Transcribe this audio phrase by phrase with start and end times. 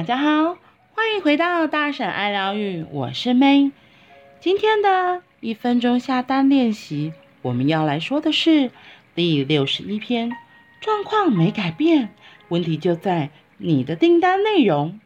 [0.00, 0.56] 大家好，
[0.94, 3.70] 欢迎回到大婶爱疗愈，我是 May。
[4.40, 8.70] 今天的一分钟下单练习，我们要来说的是
[9.14, 10.32] 第六十一篇。
[10.80, 12.14] 状况没改变，
[12.48, 13.28] 问题就在
[13.58, 14.98] 你的订单内容。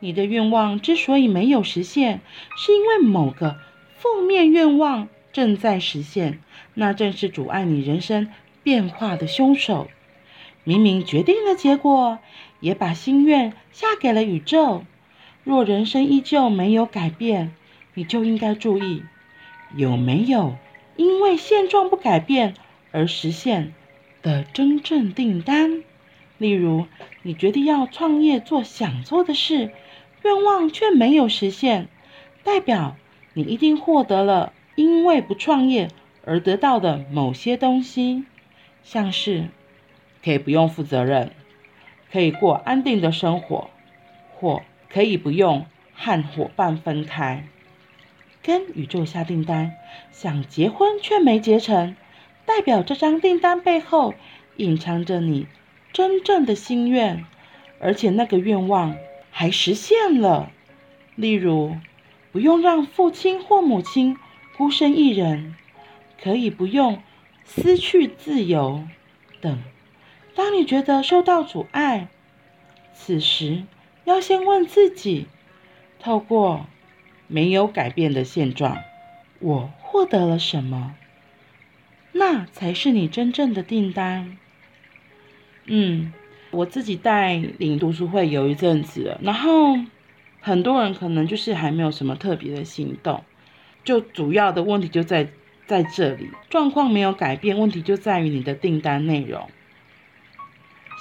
[0.00, 2.22] 你的愿望之所以没有实现，
[2.56, 3.58] 是因为某个
[3.98, 6.40] 负面愿望正在实现，
[6.72, 9.88] 那正是阻碍你人生变化的凶手。
[10.64, 12.18] 明明决定了结果，
[12.60, 14.84] 也把心愿下给了宇宙。
[15.44, 17.54] 若人生依旧没有改变，
[17.94, 19.02] 你就应该注意，
[19.74, 20.56] 有没有
[20.96, 22.54] 因为现状不改变
[22.90, 23.72] 而实现
[24.22, 25.82] 的真正订单。
[26.36, 26.86] 例如，
[27.22, 29.70] 你决定要创业做想做的事，
[30.22, 31.88] 愿望却没有实现，
[32.44, 32.96] 代表
[33.34, 35.88] 你一定获得了因为不创业
[36.24, 38.24] 而得到的某些东西，
[38.84, 39.48] 像是。
[40.22, 41.32] 可以不用负责任，
[42.10, 43.70] 可以过安定的生活，
[44.34, 47.44] 或可以不用和伙伴分开。
[48.42, 49.74] 跟宇宙下订单，
[50.10, 51.96] 想结婚却没结成，
[52.46, 54.14] 代表这张订单背后
[54.56, 55.46] 隐藏着你
[55.92, 57.24] 真正的心愿，
[57.80, 58.96] 而且那个愿望
[59.30, 60.50] 还实现了。
[61.14, 61.76] 例如，
[62.32, 64.16] 不用让父亲或母亲
[64.56, 65.56] 孤身一人，
[66.22, 67.02] 可以不用
[67.44, 68.84] 失去自由
[69.40, 69.62] 等。
[70.38, 72.06] 当你觉得受到阻碍，
[72.94, 73.64] 此时
[74.04, 75.26] 要先问自己：
[75.98, 76.64] 透过
[77.26, 78.78] 没有改变的现状，
[79.40, 80.94] 我获得了什么？
[82.12, 84.38] 那才是你真正的订单。
[85.64, 86.12] 嗯，
[86.52, 89.76] 我自己带领读书会有一阵子，然后
[90.40, 93.24] 很多人可能就是还没有什么特别的行动，
[93.82, 95.30] 就主要的问题就在
[95.66, 99.50] 在这里，状况没有改变，问题就在于你的订单内容。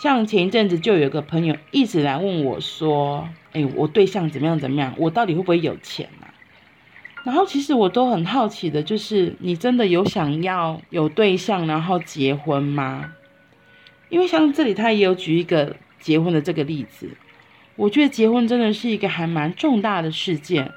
[0.01, 4.93] 像前一阵子就有个朋友一直来问我说：“哎，我对象怎么样怎么样？
[4.97, 6.29] 我到底会不会有钱啊？”
[7.25, 13.13] 然后其实我都很好奇的，就是你真的有想要有对象然后结婚吗？
[14.09, 17.09] 因为像这里他也有举一个结婚的这个例子，
[17.75, 20.71] 我觉得结婚真的是一个还蛮重大的事件，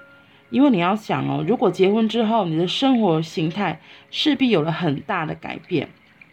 [0.49, 3.81] 因为你要想哦，如果结婚之后你的生活形态
[4.11, 5.91] 势必有了很大的改变。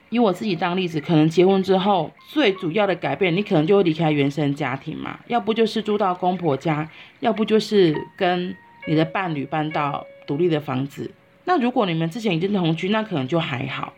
[0.09, 8.55] 以我自己当例子，可能结婚之后最主要的改变，你可能就会离开原生家庭嘛，要不就是住到公婆家，要不就是跟
[8.87, 11.11] 你的伴侣搬到独立的房子。
[11.43, 13.93] 那如果你们之前已经同居，那可能就还好。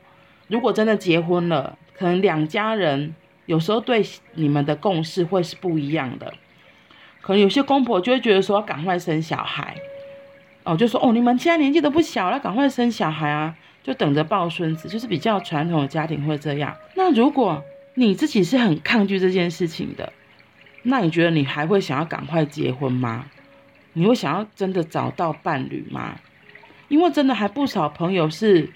[0.47, 3.13] 如果真的结婚了，可能两家人
[3.45, 4.03] 有时候对
[4.33, 6.33] 你们的共识会是不一样的。
[7.21, 9.75] 可能有些公婆就会觉得说赶快生小孩，
[10.69, 13.55] 哦，就说哦，你们现在年纪都不小了，赶快生小孩啊。
[13.81, 16.75] 就等着抱孙子，就是比较传统的家庭会这样。
[16.95, 17.63] 那如果
[17.95, 20.11] 你自己是很抗拒这件事情的，
[20.83, 23.25] 那你觉得你还会想要赶快结婚吗？
[23.93, 26.17] 你会想要真的找到伴侣吗？
[26.89, 28.69] 因为真的还不少朋友是，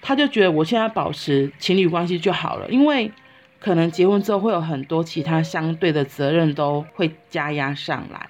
[0.00, 3.10] 他就觉得我现在保持情侣关系就好了，因为
[3.58, 8.28] 可能结婚之后会有很多其他相对的责任都会加压上来。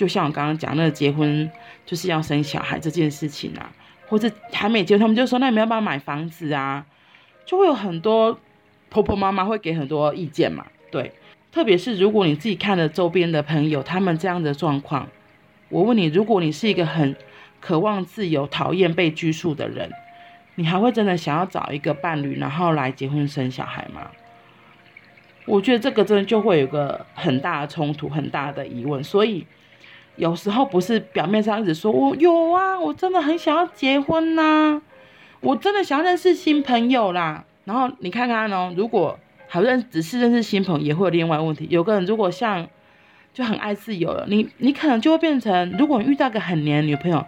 [0.00, 1.50] 就像我刚刚讲那个结婚
[1.84, 3.70] 就是要生小孩这件事情啊。
[4.08, 6.84] 或者还没结婚，他们就说：“那你们要不要买房子啊？”
[7.46, 8.36] 就会有很多
[8.88, 10.66] 婆婆妈妈会给很多意见嘛。
[10.90, 11.12] 对，
[11.52, 15.06] 特别是如果你自己看了周边的朋友，他们这样的状况，
[15.68, 17.14] 我问你：如果你是一个很
[17.60, 19.88] 渴望自由、讨厌被拘束的人，
[20.56, 24.10] 你还会真的想要找一个伴侣，然后来结婚生小孩吗？
[25.46, 29.46] 我觉得这个真的就会有个很大的冲突、很大的疑问，所以。
[30.20, 34.80] 有时候不是表面上一直说我有啊，我真的很想要结婚呐、
[35.40, 37.42] 我真的想要认识新朋友啦。
[37.64, 41.66] 然后你看看哦，如果好认只是认识新朋友，也会有另外问题。
[41.70, 42.68] 有个人如果像
[43.32, 47.24] 就很爱自由了，你你可能就会变成，如果你遇到个很黏的女朋友，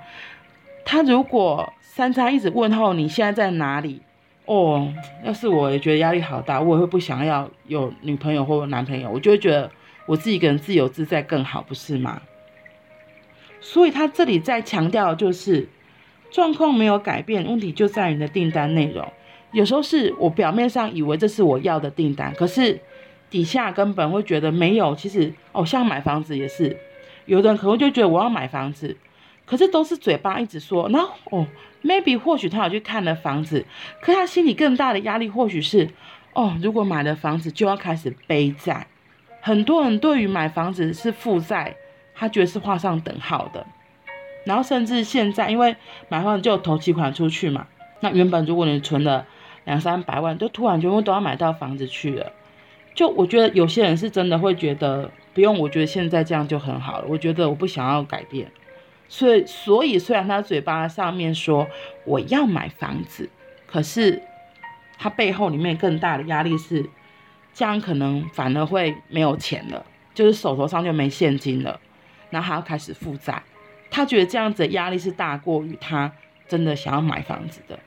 [0.85, 4.03] 她如果三餐一直问候你现在在哪里，
[4.45, 4.93] 哦，
[5.25, 9.71] 要是我也觉得压力好大，我也会不想要有女朋友或男朋友，我就会觉得
[10.05, 12.21] 我自己一个人自由自在更好，不是吗？
[13.63, 15.69] 所以他这里在强调就是，
[16.33, 19.07] 状况没有改变，问题就在于你的订单内容。
[19.53, 22.81] 有时候是我表面上以为这是我要的订单，可是
[23.31, 24.97] 底下根本会觉得没有。
[24.97, 26.77] 其实哦，像买房子也是，
[27.27, 28.97] 有的人可能就觉得我要买房子，
[29.47, 30.89] 可是都是嘴巴一直说。
[30.89, 31.47] 然后哦
[31.85, 33.65] ，maybe 或许他有去看了房子，
[34.01, 35.89] 可他心里更大的压力或许是
[36.33, 38.89] 哦，如果买了房子就要开始背债。
[39.41, 41.77] 很多人对于买房子是负债。
[42.15, 43.67] 他觉得是画上等号的，
[44.45, 45.77] 然后甚至现在，因为
[46.09, 47.67] 买房就有头期款出去嘛，
[48.01, 49.27] 那原本如果你存了
[49.65, 52.33] 两三百万，就突然全部都要买到房子去了，
[52.95, 57.07] 就我觉得有些人是真的会觉得不用，我觉得现在这样就很好了。
[57.09, 58.51] 我觉得我不想要改变，
[59.09, 61.67] 所以所以虽然他嘴巴上面说
[62.05, 63.31] 我要买房子，
[63.67, 64.23] 可是
[64.99, 66.89] 他背后里面更大的压力是，
[67.55, 71.81] 这样可能反而会没有钱了，就是手头上就没现金了，
[72.33, 73.41] 然后还要开始负债。
[73.89, 76.11] 他觉得这样子的压力是大过于他
[76.49, 77.79] 真的想要买房子的。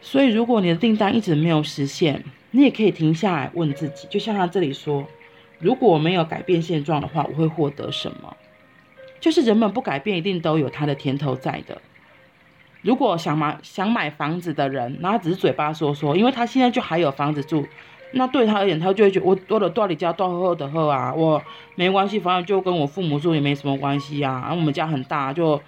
[0.00, 5.06] 所以如果你的订单一直没有实现，你也可以停下来问自己，就像他这里说。
[5.60, 8.36] 如果我没有改变现状的话，我会获得什么？
[9.18, 11.80] 就是人们不改变，一定都有他的甜头在的。
[12.82, 17.66] 如果想买想买房子的人，然后只是嘴巴说说，因为他现在就还有房子住，
[18.14, 21.42] 那对他而言，他就会觉得我我的多里家多厚厚的厚啊，我
[21.74, 25.60] 没关系，反正就跟我父母住也没什么关系啊，然后我们家很大，就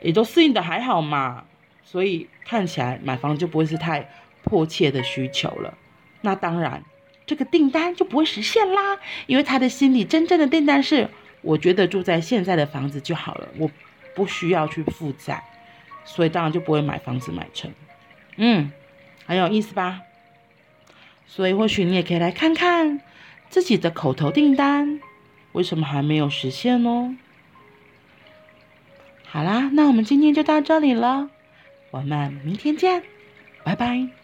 [0.00, 1.44] 也都适应的还好嘛，
[1.84, 4.08] 所以看起来买房就不会是太
[4.42, 5.74] 迫切的需求了。
[6.22, 6.82] 那当然。
[7.24, 11.08] 这个订单就不会实现啦，因为他的心里真正的订单是，
[11.40, 13.70] 我觉得住在现在的房子就好了，我
[14.12, 15.42] 不需要去负债，
[16.04, 17.70] 所以当然就不会买房子买成。
[18.36, 18.72] 嗯，
[19.24, 20.00] 很有意思吧？
[21.34, 23.00] 所以或许你也可以来看看
[23.48, 25.00] 自己的口头订单
[25.52, 27.16] 为什么还没有实现呢？
[29.24, 31.30] 好啦，那我们今天就到这里了，
[31.90, 33.02] 我们明天见，
[33.64, 34.21] 拜拜。